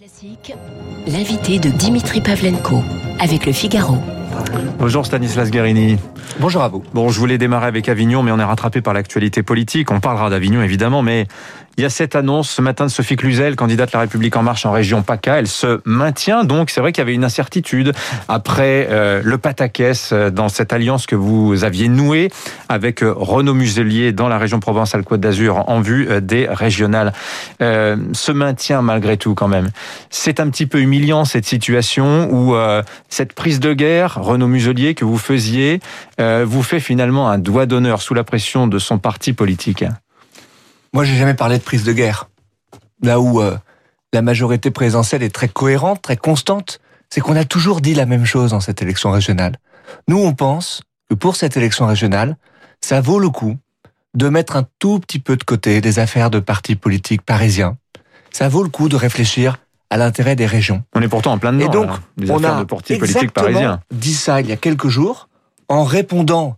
[0.00, 0.54] Classique,
[1.06, 2.82] l'invité de Dimitri Pavlenko
[3.18, 3.98] avec le Figaro.
[4.78, 5.98] Bonjour Stanislas Guérini.
[6.38, 6.82] Bonjour à vous.
[6.94, 9.90] Bon, je voulais démarrer avec Avignon, mais on est rattrapé par l'actualité politique.
[9.90, 11.26] On parlera d'Avignon évidemment, mais
[11.76, 14.66] il y a cette annonce ce matin de Sophie Cluzel, candidate La République En Marche
[14.66, 15.38] en région PACA.
[15.38, 16.68] Elle se maintient donc.
[16.68, 17.92] C'est vrai qu'il y avait une incertitude
[18.28, 22.30] après euh, le pataquès euh, dans cette alliance que vous aviez nouée
[22.68, 27.12] avec euh, Renaud Muselier dans la région Provence-Alpes-Côte d'Azur en vue des régionales.
[27.62, 29.70] Euh, se maintient malgré tout quand même.
[30.10, 32.54] C'est un petit peu humiliant cette situation où
[33.08, 35.80] cette prise de guerre, Renaud Muselier, que vous faisiez,
[36.18, 39.84] vous fait finalement un doigt d'honneur sous la pression de son parti politique.
[40.92, 42.28] Moi, j'ai jamais parlé de prise de guerre.
[43.02, 43.56] Là où euh,
[44.12, 48.24] la majorité présidentielle est très cohérente, très constante, c'est qu'on a toujours dit la même
[48.24, 49.56] chose dans cette élection régionale.
[50.08, 52.36] Nous, on pense que pour cette élection régionale,
[52.80, 53.56] ça vaut le coup
[54.14, 57.76] de mettre un tout petit peu de côté des affaires de partis politiques parisiens.
[58.32, 59.58] Ça vaut le coup de réfléchir
[59.90, 60.82] à l'intérêt des régions.
[60.94, 61.64] On est pourtant en plein dedans.
[61.66, 63.80] Et donc, des on affaires a de partis politiques parisiens.
[63.92, 65.28] dit ça il y a quelques jours
[65.68, 66.56] en répondant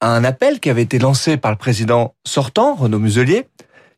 [0.00, 3.46] à un appel qui avait été lancé par le président sortant, Renaud Muselier,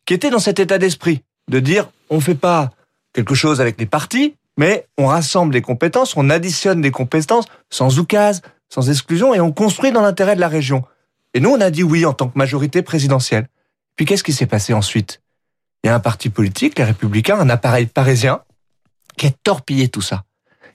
[0.07, 2.71] qui était dans cet état d'esprit de dire on fait pas
[3.13, 7.99] quelque chose avec les partis, mais on rassemble des compétences, on additionne des compétences sans
[7.99, 10.85] oukase, sans exclusion, et on construit dans l'intérêt de la région.
[11.33, 13.49] Et nous, on a dit oui en tant que majorité présidentielle.
[13.97, 15.21] Puis qu'est-ce qui s'est passé ensuite?
[15.83, 18.41] Il y a un parti politique, les Républicains, un appareil parisien,
[19.17, 20.25] qui a torpillé tout ça,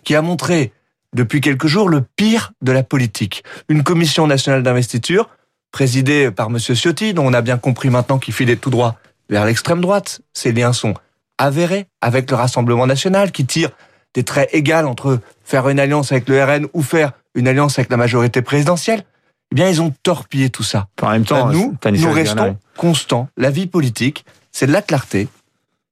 [0.03, 0.71] qui a montré
[1.13, 3.43] depuis quelques jours le pire de la politique.
[3.67, 5.29] Une commission nationale d'investiture,
[5.71, 6.59] présidée par M.
[6.59, 8.97] Ciotti, dont on a bien compris maintenant qu'il filait tout droit
[9.29, 10.21] vers l'extrême droite.
[10.33, 10.93] Ces liens sont
[11.37, 13.69] avérés avec le Rassemblement national qui tire
[14.13, 17.91] des traits égaux entre faire une alliance avec le RN ou faire une alliance avec
[17.91, 19.03] la majorité présidentielle.
[19.51, 20.87] Eh bien, ils ont torpillé tout ça.
[21.01, 23.29] En même temps, nous, nous restons constants.
[23.37, 25.27] La vie politique, c'est de la clarté,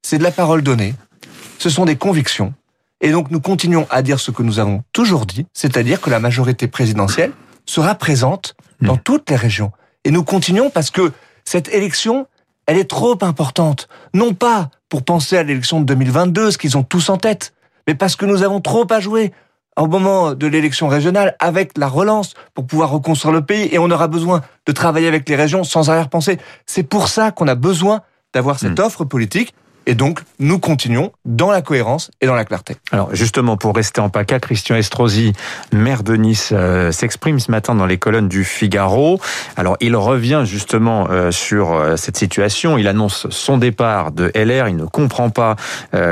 [0.03, 0.93] c'est de la parole donnée,
[1.57, 2.53] ce sont des convictions.
[3.01, 6.19] Et donc, nous continuons à dire ce que nous avons toujours dit, c'est-à-dire que la
[6.19, 7.31] majorité présidentielle
[7.65, 9.01] sera présente dans hmm.
[9.03, 9.71] toutes les régions.
[10.03, 11.11] Et nous continuons parce que
[11.45, 12.27] cette élection,
[12.67, 13.87] elle est trop importante.
[14.13, 17.53] Non pas pour penser à l'élection de 2022, ce qu'ils ont tous en tête,
[17.87, 19.33] mais parce que nous avons trop à jouer
[19.77, 23.89] au moment de l'élection régionale avec la relance pour pouvoir reconstruire le pays et on
[23.91, 26.37] aura besoin de travailler avec les régions sans arrière-pensée.
[26.65, 28.01] C'est pour ça qu'on a besoin
[28.33, 28.83] d'avoir cette hmm.
[28.83, 29.53] offre politique
[29.87, 32.75] et donc, nous continuons dans la cohérence et dans la clarté.
[32.91, 35.31] Alors, justement, pour rester en PACA, Christian Estrosi,
[35.71, 39.21] maire de Nice, euh, s'exprime ce matin dans les colonnes du Figaro.
[39.55, 42.77] Alors, il revient justement euh, sur euh, cette situation.
[42.77, 44.67] Il annonce son départ de LR.
[44.67, 45.55] Il ne comprend pas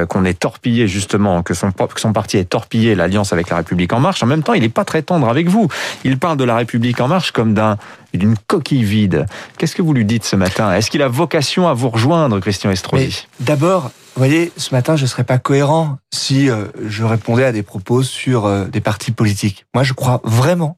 [0.09, 3.91] qu'on ait torpillé justement, que son, que son parti ait torpillé l'alliance avec la République
[3.91, 4.23] En Marche.
[4.23, 5.67] En même temps, il n'est pas très tendre avec vous.
[6.05, 7.77] Il parle de la République En Marche comme d'un
[8.17, 9.25] d'une coquille vide.
[9.57, 10.73] Qu'est-ce que vous lui dites ce matin?
[10.73, 13.27] Est-ce qu'il a vocation à vous rejoindre, Christian Estrosi?
[13.39, 17.51] D'abord, vous voyez, ce matin, je ne serais pas cohérent si euh, je répondais à
[17.51, 19.65] des propos sur euh, des partis politiques.
[19.73, 20.77] Moi, je crois vraiment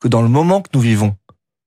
[0.00, 1.16] que dans le moment que nous vivons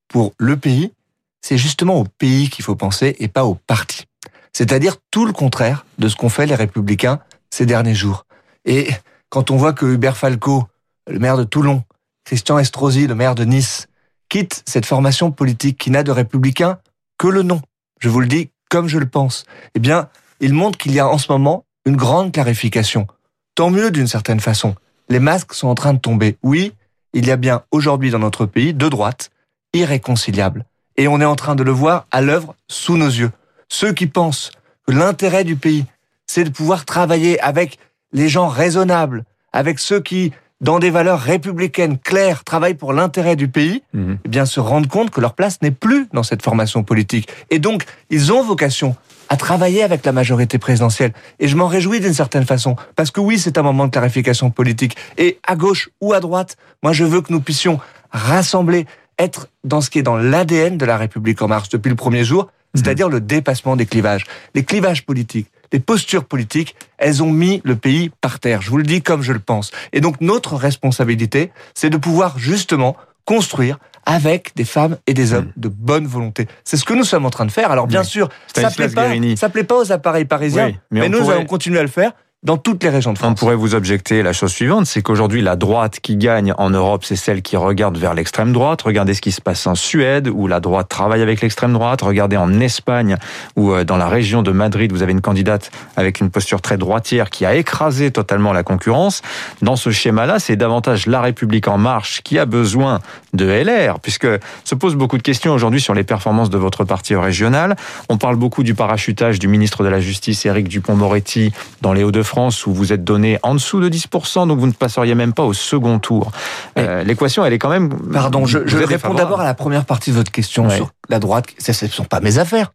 [0.07, 0.91] pour le pays,
[1.41, 4.05] c'est justement au pays qu'il faut penser et pas aux partis.
[4.53, 8.25] C'est-à-dire tout le contraire de ce qu'ont fait les républicains ces derniers jours.
[8.65, 8.89] Et
[9.29, 10.65] quand on voit que Hubert Falco,
[11.09, 11.83] le maire de Toulon,
[12.25, 13.87] Christian Estrosi, le maire de Nice,
[14.29, 16.77] quitte cette formation politique qui n'a de républicain
[17.17, 17.61] que le nom.
[17.99, 19.45] Je vous le dis comme je le pense.
[19.75, 20.09] Eh bien,
[20.39, 23.07] il montre qu'il y a en ce moment une grande clarification.
[23.55, 24.75] Tant mieux d'une certaine façon.
[25.09, 26.37] Les masques sont en train de tomber.
[26.43, 26.73] Oui,
[27.13, 29.31] il y a bien aujourd'hui dans notre pays deux droites
[29.73, 30.65] irréconciliables.
[30.95, 33.31] Et on est en train de le voir à l'œuvre sous nos yeux.
[33.69, 34.51] Ceux qui pensent
[34.85, 35.85] que l'intérêt du pays,
[36.27, 37.79] c'est de pouvoir travailler avec
[38.11, 40.31] les gens raisonnables, avec ceux qui
[40.61, 44.17] dans des valeurs républicaines claires, travaillent pour l'intérêt du pays, mhm.
[44.25, 47.29] eh bien se rendent compte que leur place n'est plus dans cette formation politique.
[47.49, 48.95] Et donc, ils ont vocation
[49.29, 51.13] à travailler avec la majorité présidentielle.
[51.39, 54.49] Et je m'en réjouis d'une certaine façon, parce que oui, c'est un moment de clarification
[54.49, 54.97] politique.
[55.17, 57.79] Et à gauche ou à droite, moi je veux que nous puissions
[58.11, 58.85] rassembler,
[59.19, 62.23] être dans ce qui est dans l'ADN de la République en marche depuis le premier
[62.23, 62.49] jour, mhm.
[62.75, 64.25] c'est-à-dire le dépassement des clivages.
[64.55, 68.61] Les clivages politiques, les postures politiques, elles ont mis le pays par terre.
[68.61, 69.71] Je vous le dis comme je le pense.
[69.93, 72.95] Et donc notre responsabilité, c'est de pouvoir justement
[73.25, 75.61] construire avec des femmes et des hommes hmm.
[75.61, 76.47] de bonne volonté.
[76.63, 77.71] C'est ce que nous sommes en train de faire.
[77.71, 81.45] Alors bien sûr, ça plaît pas, ça plaît pas aux appareils parisiens, mais, nous allons
[81.45, 83.31] continuer à le faire dans toutes les régions de France.
[83.31, 87.03] On pourrait vous objecter la chose suivante, c'est qu'aujourd'hui la droite qui gagne en Europe,
[87.03, 88.81] c'est celle qui regarde vers l'extrême droite.
[88.81, 92.01] Regardez ce qui se passe en Suède, où la droite travaille avec l'extrême droite.
[92.01, 93.17] Regardez en Espagne,
[93.57, 96.77] où euh, dans la région de Madrid, vous avez une candidate avec une posture très
[96.77, 99.21] droitière qui a écrasé totalement la concurrence.
[99.61, 103.01] Dans ce schéma-là, c'est davantage la République en marche qui a besoin
[103.33, 104.27] de LR, puisque
[104.63, 107.75] se posent beaucoup de questions aujourd'hui sur les performances de votre parti régional.
[108.07, 111.51] On parle beaucoup du parachutage du ministre de la Justice, Éric Dupont-Moretti,
[111.81, 114.71] dans les Hauts-de-France France où vous êtes donné en dessous de 10%, donc vous ne
[114.71, 116.31] passeriez même pas au second tour.
[116.77, 117.89] Euh, l'équation, elle est quand même...
[118.11, 121.47] Pardon, je, je réponds d'abord à la première partie de votre question sur la droite.
[121.59, 122.71] Ce ne sont pas mes affaires.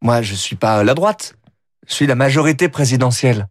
[0.00, 1.34] Moi, je suis pas la droite.
[1.86, 3.48] Je suis la majorité présidentielle.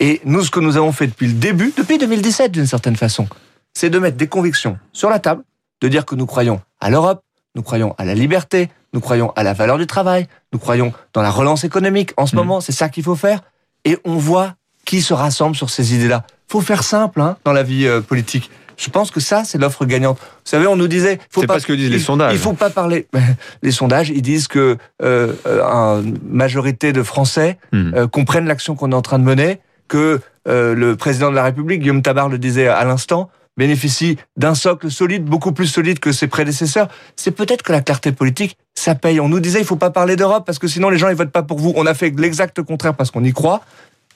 [0.00, 3.28] Et nous, ce que nous avons fait depuis le début, depuis 2017 d'une certaine façon,
[3.74, 5.42] c'est de mettre des convictions sur la table,
[5.80, 7.22] de dire que nous croyons à l'Europe,
[7.54, 11.22] nous croyons à la liberté, nous croyons à la valeur du travail, nous croyons dans
[11.22, 12.12] la relance économique.
[12.16, 12.38] En ce mmh.
[12.38, 13.40] moment, c'est ça qu'il faut faire.
[13.84, 14.54] Et on voit
[14.88, 16.24] qui se rassemble sur ces idées-là.
[16.48, 18.50] Faut faire simple hein, dans la vie euh, politique.
[18.78, 20.18] Je pense que ça, c'est l'offre gagnante.
[20.18, 22.32] Vous savez, on nous disait, faut pas, pas ce que disent les sondages.
[22.32, 23.06] Il faut pas parler.
[23.62, 27.94] Les sondages, ils disent que euh, euh une majorité de Français mmh.
[27.94, 31.42] euh, comprennent l'action qu'on est en train de mener, que euh, le président de la
[31.42, 36.12] République, Guillaume Tabar, le disait à l'instant, bénéficie d'un socle solide, beaucoup plus solide que
[36.12, 36.88] ses prédécesseurs.
[37.16, 39.18] C'est peut-être que la clarté politique, ça paye.
[39.20, 41.32] On nous disait, il faut pas parler d'Europe parce que sinon les gens ils votent
[41.32, 41.72] pas pour vous.
[41.76, 43.62] On a fait l'exact contraire parce qu'on y croit.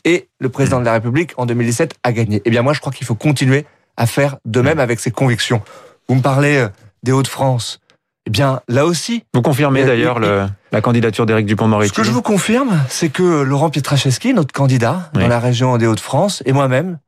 [0.05, 2.43] Et le président de la République, en 2017, a gagné.
[2.45, 3.65] Eh bien, moi, je crois qu'il faut continuer
[3.97, 5.63] à faire de même avec ses convictions.
[6.09, 6.69] Vous me parlez euh,
[7.03, 7.81] des Hauts-de-France.
[8.27, 9.25] Eh bien, là aussi.
[9.35, 11.91] Vous confirmez d'ailleurs la candidature d'Éric Dupont-Moretti.
[11.91, 15.87] Ce que je vous confirme, c'est que Laurent Pietraszewski, notre candidat dans la région des
[15.87, 16.99] Hauts-de-France, et moi-même,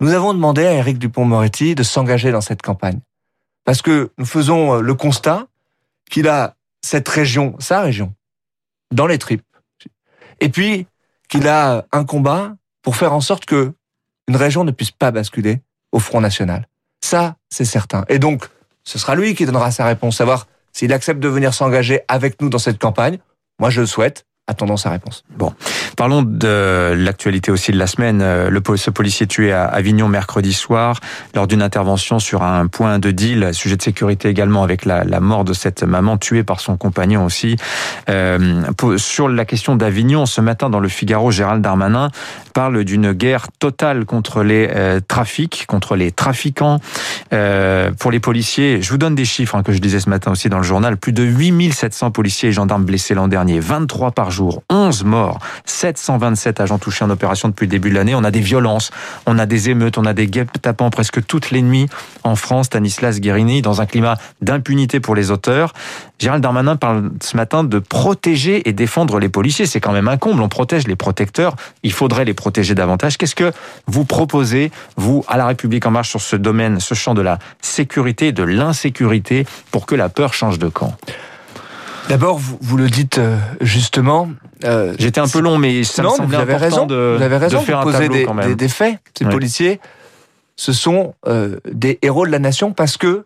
[0.00, 3.00] nous avons demandé à Éric Dupont-Moretti de s'engager dans cette campagne.
[3.64, 5.46] Parce que nous faisons euh, le constat
[6.10, 8.12] qu'il a cette région, sa région,
[8.92, 9.44] dans les tripes.
[10.40, 10.86] Et puis,
[11.32, 13.72] qu'il a un combat pour faire en sorte que
[14.28, 16.68] une région ne puisse pas basculer au Front National.
[17.02, 18.04] Ça, c'est certain.
[18.10, 18.46] Et donc,
[18.84, 22.50] ce sera lui qui donnera sa réponse, savoir s'il accepte de venir s'engager avec nous
[22.50, 23.18] dans cette campagne.
[23.58, 24.26] Moi, je le souhaite.
[24.48, 25.22] Attendons sa réponse.
[25.38, 25.52] Bon,
[25.96, 28.20] parlons de l'actualité aussi de la semaine.
[28.22, 30.98] Euh, le ce policier tué à Avignon mercredi soir
[31.32, 35.20] lors d'une intervention sur un point de deal, sujet de sécurité également avec la, la
[35.20, 37.56] mort de cette maman tuée par son compagnon aussi.
[38.08, 38.62] Euh,
[38.96, 42.10] sur la question d'Avignon, ce matin dans le Figaro, Gérald Darmanin
[42.52, 46.80] parle d'une guerre totale contre les euh, trafics, contre les trafiquants.
[47.32, 50.32] Euh, pour les policiers, je vous donne des chiffres hein, que je disais ce matin
[50.32, 50.96] aussi dans le journal.
[50.96, 56.60] Plus de 8700 policiers et gendarmes blessés l'an dernier, 23 par jour, 11 morts, 727
[56.60, 58.14] agents touchés en opération depuis le début de l'année.
[58.14, 58.90] On a des violences,
[59.26, 61.88] on a des émeutes, on a des guêpes tapant presque toutes les nuits
[62.24, 62.66] en France.
[62.66, 65.74] Stanislas Guérini, dans un climat d'impunité pour les auteurs.
[66.18, 69.66] Gérald Darmanin parle ce matin de protéger et défendre les policiers.
[69.66, 70.40] C'est quand même un comble.
[70.40, 71.56] On protège les protecteurs.
[71.82, 73.18] Il faudrait les protéger davantage.
[73.18, 73.52] Qu'est-ce que
[73.86, 77.38] vous proposez, vous, à la République en marche, sur ce domaine, ce champ de la
[77.60, 80.96] sécurité de l'insécurité, pour que la peur change de camp?
[82.08, 84.28] D'abord, vous, vous, le dites euh, justement.
[84.64, 87.60] Euh, J'étais un peu long, mais ça me semble important raison, de, vous avez raison
[87.60, 88.48] de faire un des, quand même.
[88.48, 88.98] Des, des, faits.
[89.16, 89.80] Ces policiers,
[90.56, 93.24] ce sont euh, des héros de la nation parce que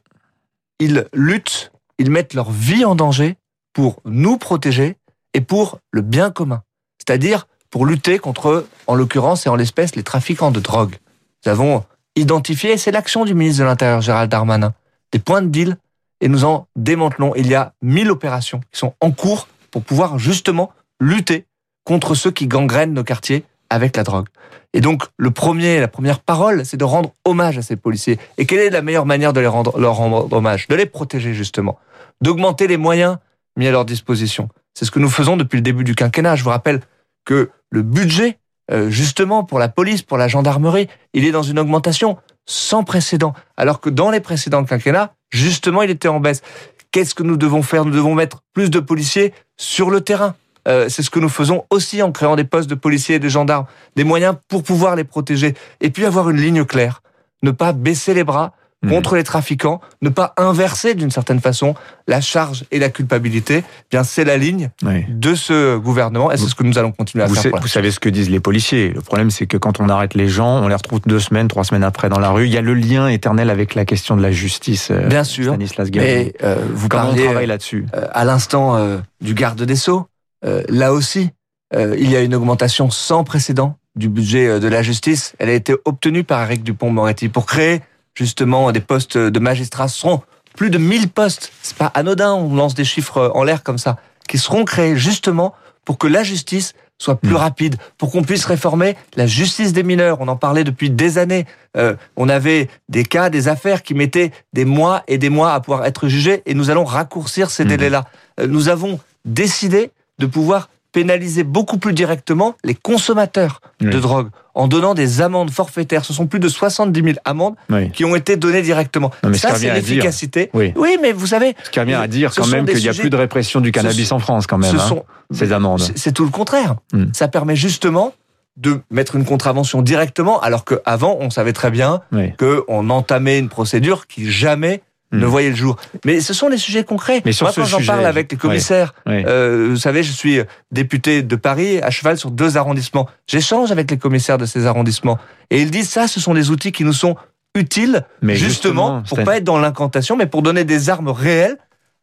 [0.79, 3.37] ils luttent, ils mettent leur vie en danger
[3.73, 4.97] pour nous protéger
[5.35, 6.63] et pour le bien commun.
[6.99, 10.97] C'est-à-dire pour lutter contre, en l'occurrence et en l'espèce, les trafiquants de drogue.
[11.45, 11.85] Nous avons
[12.15, 14.73] identifié, c'est l'action du ministre de l'Intérieur Gérald Darmanin,
[15.13, 15.77] des points de deal
[16.21, 17.35] et nous en démantelons.
[17.37, 21.47] Il y a 1000 opérations qui sont en cours pour pouvoir justement lutter
[21.85, 24.27] contre ceux qui gangrènent nos quartiers avec la drogue.
[24.73, 28.19] Et donc, le premier, la première parole, c'est de rendre hommage à ces policiers.
[28.39, 30.69] Et quelle est la meilleure manière de les rendre, leur rendre hommage?
[30.69, 31.79] De les protéger, justement.
[32.21, 33.19] D'augmenter les moyens
[33.57, 34.49] mis à leur disposition.
[34.75, 36.37] C'est ce que nous faisons depuis le début du quinquennat.
[36.37, 36.81] Je vous rappelle
[37.25, 38.39] que le budget,
[38.71, 43.33] euh, justement, pour la police, pour la gendarmerie, il est dans une augmentation sans précédent.
[43.57, 46.43] Alors que dans les précédents quinquennats, justement, il était en baisse.
[46.91, 47.85] Qu'est-ce que nous devons faire?
[47.85, 50.35] Nous devons mettre plus de policiers sur le terrain.
[50.67, 53.29] Euh, c'est ce que nous faisons aussi en créant des postes de policiers et de
[53.29, 55.55] gendarmes, des moyens pour pouvoir les protéger.
[55.81, 57.03] Et puis avoir une ligne claire.
[57.43, 58.53] Ne pas baisser les bras
[58.89, 61.75] contre les trafiquants, ne pas inverser d'une certaine façon
[62.09, 63.65] la charge et la culpabilité.
[63.67, 65.05] Eh bien, c'est la ligne oui.
[65.09, 67.43] de ce gouvernement et c'est ce que nous allons continuer à vous faire.
[67.45, 68.91] Savez, vous savez ce que disent les policiers.
[68.91, 71.65] Le problème, c'est que quand on arrête les gens, on les retrouve deux semaines, trois
[71.65, 72.47] semaines après dans la rue.
[72.47, 74.91] Il y a le lien éternel avec la question de la justice.
[74.91, 75.53] Euh, Bien sûr.
[75.53, 77.87] Stanislas euh, vous Comment parliez, on travaille là-dessus?
[77.95, 78.79] euh, À l'instant
[79.21, 80.07] du garde des sceaux,
[80.43, 81.31] là aussi,
[81.75, 85.35] il y a une augmentation sans précédent du budget de la justice.
[85.39, 87.81] Elle a été obtenue par Eric Dupont-Moretti pour créer
[88.17, 89.89] justement des postes de magistrats.
[89.89, 90.23] Seront
[90.57, 91.53] plus de 1000 postes.
[91.63, 95.55] C'est pas anodin, on lance des chiffres en l'air comme ça, qui seront créés justement
[95.85, 97.37] pour que la justice soit plus mmh.
[97.37, 100.19] rapide, pour qu'on puisse réformer la justice des mineurs.
[100.21, 101.45] On en parlait depuis des années.
[101.77, 105.61] Euh, on avait des cas, des affaires qui mettaient des mois et des mois à
[105.61, 107.69] pouvoir être jugés, et nous allons raccourcir ces mmh.
[107.69, 108.05] délais-là.
[108.41, 113.91] Euh, nous avons décidé de pouvoir pénaliser beaucoup plus directement les consommateurs oui.
[113.91, 116.05] de drogue en donnant des amendes forfaitaires.
[116.05, 117.91] Ce sont plus de 70 000 amendes oui.
[117.91, 119.13] qui ont été données directement.
[119.23, 120.51] Non, ça, c'est l'efficacité.
[120.55, 120.73] Oui.
[120.77, 120.97] oui.
[121.01, 121.55] mais vous savez...
[121.63, 124.11] Ce qui revient à dire quand même qu'il n'y a plus de répression du cannabis
[124.11, 125.83] en France quand même, hein, sont, ces amendes.
[125.95, 126.77] C'est tout le contraire.
[126.93, 127.05] Mm.
[127.13, 128.15] Ça permet justement
[128.57, 132.33] de mettre une contravention directement, alors qu'avant, on savait très bien Oui.
[132.39, 134.81] qu'on entamait une procédure qui jamais
[135.13, 135.21] Hmm.
[135.21, 135.77] ne voyait le jour.
[136.05, 137.23] Mais ce sont des sujets concrets.
[137.25, 140.41] Mais sur Moi, ce quand j'en parle avec les commissaires, euh, vous savez, je suis
[140.73, 143.09] député de Paris, à cheval sur deux arrondissements.
[143.29, 145.19] J'échange avec les commissaires de ces arrondissements.
[145.51, 147.17] Et ils disent, ça, ce sont des outils qui nous sont
[147.55, 151.57] utiles, Mais justement, justement, pour pas être dans l'incantation, mais pour donner des armes réelles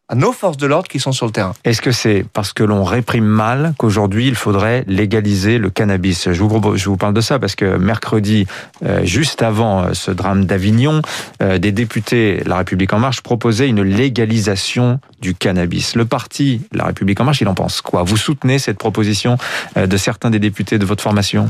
[0.09, 1.53] à nos forces de l'ordre qui sont sur le terrain.
[1.63, 6.31] Est-ce que c'est parce que l'on réprime mal qu'aujourd'hui il faudrait légaliser le cannabis?
[6.31, 8.45] Je vous, parle de ça parce que mercredi,
[8.83, 11.01] euh, juste avant euh, ce drame d'Avignon,
[11.41, 15.95] euh, des députés La République En Marche proposaient une légalisation du cannabis.
[15.95, 18.03] Le parti La République En Marche, il en pense quoi?
[18.03, 19.37] Vous soutenez cette proposition
[19.75, 21.49] de certains des députés de votre formation?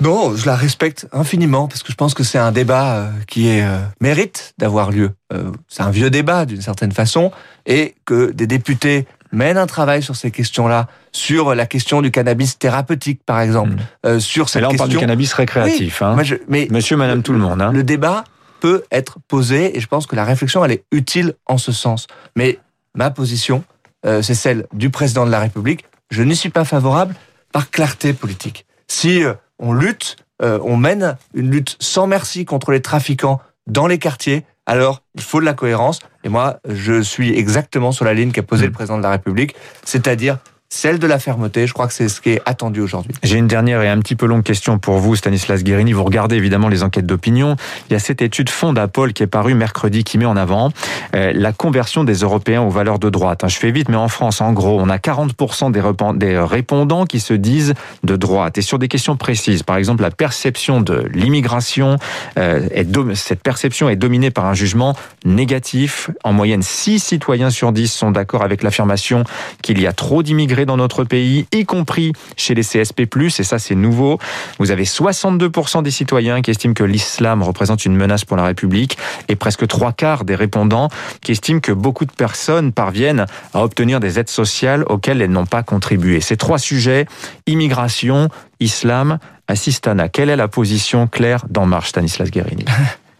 [0.00, 3.48] Non, je la respecte infiniment parce que je pense que c'est un débat euh, qui
[3.48, 5.10] est, euh, mérite d'avoir lieu.
[5.32, 7.30] Euh, c'est un vieux débat d'une certaine façon
[7.66, 12.58] et que des députés mènent un travail sur ces questions-là, sur la question du cannabis
[12.58, 13.78] thérapeutique par exemple, Mm.
[14.06, 15.00] euh, sur Et cette là, on parle du question.
[15.00, 16.02] cannabis récréatif.
[16.02, 16.14] hein.
[16.14, 17.62] Moi, je- mais Monsieur, madame, tout le monde.
[17.62, 17.70] hein.
[17.72, 18.24] le débat
[18.60, 22.06] peut être posé et je pense que la réflexion elle est utile en ce sens.
[22.36, 22.58] Mais
[22.94, 23.64] ma position,
[24.04, 25.84] c'est celle du président de la République.
[26.10, 27.14] Je n'y suis pas favorable
[27.52, 28.66] par clarté politique.
[28.88, 29.22] Si
[29.58, 34.44] on lutte, euh, on mène une lutte sans merci contre les trafiquants dans les quartiers,
[34.66, 36.00] alors il faut de la cohérence.
[36.24, 38.66] Et moi, je suis exactement sur la ligne qu'a posée Mm.
[38.66, 39.54] le président de la République,
[39.84, 40.38] c'est-à-dire
[40.72, 41.66] celle de la fermeté.
[41.66, 43.12] Je crois que c'est ce qui est attendu aujourd'hui.
[43.22, 45.92] J'ai une dernière et un petit peu longue question pour vous, Stanislas Guérini.
[45.92, 47.56] Vous regardez évidemment les enquêtes d'opinion.
[47.90, 50.72] Il y a cette étude Fondapol qui est parue mercredi qui met en avant
[51.14, 53.44] euh, la conversion des Européens aux valeurs de droite.
[53.44, 57.20] Hein, Je fais vite, mais en France, en gros, on a 40% des, répondants qui
[57.20, 58.56] se disent de droite.
[58.56, 61.98] Et sur des questions précises, par exemple, la perception de l'immigration,
[62.38, 62.66] euh,
[63.14, 66.10] cette perception est dominée par un jugement négatif.
[66.24, 69.24] En moyenne, 6 citoyens sur 10 sont d'accord avec l'affirmation
[69.60, 73.58] qu'il y a trop d'immigrés dans notre pays, y compris chez les CSP+, et ça
[73.58, 74.18] c'est nouveau.
[74.58, 78.98] Vous avez 62% des citoyens qui estiment que l'islam représente une menace pour la République,
[79.28, 80.88] et presque trois quarts des répondants
[81.20, 85.46] qui estiment que beaucoup de personnes parviennent à obtenir des aides sociales auxquelles elles n'ont
[85.46, 86.20] pas contribué.
[86.20, 87.06] Ces trois sujets,
[87.46, 88.28] immigration,
[88.60, 90.08] islam, assistana.
[90.08, 92.64] Quelle est la position claire d'En Marche, Stanislas Guérini?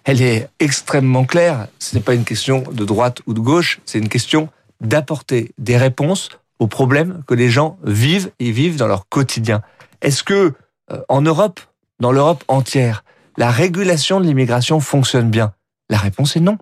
[0.04, 1.68] Elle est extrêmement claire.
[1.78, 4.48] Ce n'est pas une question de droite ou de gauche, c'est une question
[4.80, 6.28] d'apporter des réponses
[6.62, 9.62] aux problèmes que les gens vivent et vivent dans leur quotidien.
[10.00, 10.52] Est-ce que
[10.92, 11.58] euh, en Europe,
[12.00, 13.04] dans l'Europe entière,
[13.36, 15.52] la régulation de l'immigration fonctionne bien?
[15.90, 16.58] La réponse est non.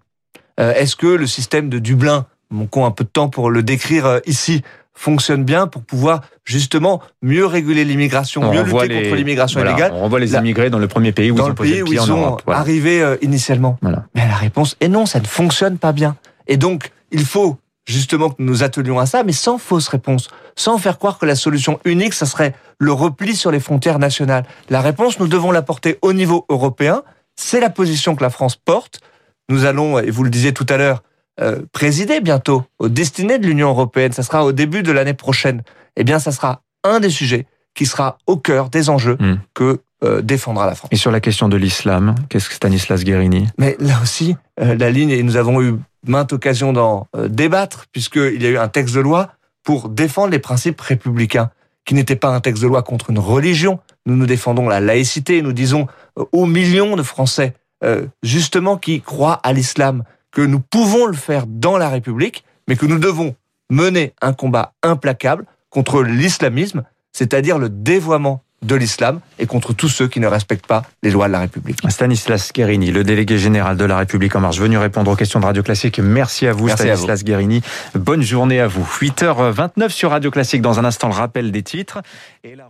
[0.58, 3.62] Euh, Est-ce que le système de Dublin, mon con un peu de temps pour le
[3.62, 4.62] décrire euh, ici,
[4.94, 9.72] fonctionne bien pour pouvoir justement mieux réguler l'immigration, On mieux lutter les- contre l'immigration voilà,
[9.72, 9.92] illégale?
[9.94, 11.70] On renvoie les La- immigrés dans le premier pays où dans ils ont le posé
[11.70, 12.42] pays le où pied ils en sont Europe.
[12.46, 12.60] Voilà.
[12.60, 14.04] arrivés euh, initialement Voilà.
[14.14, 16.16] Mais la réponse est non, ça ne fonctionne pas bien.
[16.46, 17.58] Et donc, il faut
[17.90, 21.34] justement que nous attelions à ça, mais sans fausse réponse, sans faire croire que la
[21.34, 24.44] solution unique, ça serait le repli sur les frontières nationales.
[24.68, 27.02] La réponse, nous devons la porter au niveau européen.
[27.36, 29.00] C'est la position que la France porte.
[29.48, 31.02] Nous allons, et vous le disiez tout à l'heure,
[31.40, 34.12] euh, présider bientôt aux destinées de l'Union européenne.
[34.12, 35.62] Ça sera au début de l'année prochaine.
[35.96, 39.36] Eh bien, ça sera un des sujets qui sera au cœur des enjeux Hmm.
[39.54, 40.88] que euh, défendra la France.
[40.92, 43.48] Et sur la question de l'islam, qu'est-ce que Stanislas Guérini?
[43.58, 45.74] Mais là aussi, euh, la ligne, et nous avons eu
[46.06, 50.30] maintes occasions d'en euh, débattre, puisqu'il y a eu un texte de loi pour défendre
[50.30, 51.50] les principes républicains,
[51.84, 53.80] qui n'était pas un texte de loi contre une religion.
[54.06, 55.86] Nous nous défendons la laïcité, nous disons
[56.18, 57.54] euh, aux millions de Français,
[57.84, 62.76] euh, justement, qui croient à l'islam, que nous pouvons le faire dans la République, mais
[62.76, 63.34] que nous devons
[63.70, 70.08] mener un combat implacable contre l'islamisme, c'est-à-dire le dévoiement de l'islam et contre tous ceux
[70.08, 71.78] qui ne respectent pas les lois de la République.
[71.88, 75.46] Stanislas Guérini, le délégué général de la République En Marche, venu répondre aux questions de
[75.46, 75.98] Radio Classique.
[75.98, 77.62] Merci à vous, Merci à Stanislas Guérini.
[77.94, 78.84] Bonne journée à vous.
[78.84, 80.62] 8h29 sur Radio Classique.
[80.62, 82.00] Dans un instant, le rappel des titres.
[82.44, 82.69] Et la...